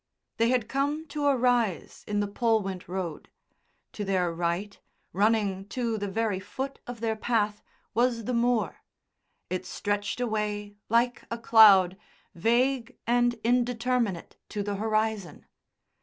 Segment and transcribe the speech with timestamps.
[0.37, 3.29] They had come to a rise in the Polwint Road.
[3.93, 4.79] To their right,
[5.13, 7.61] running to the very foot of their path,
[7.93, 8.77] was the moor.
[9.51, 11.97] It stretched away, like a cloud,
[12.33, 15.45] vague and indeterminate to the horizon.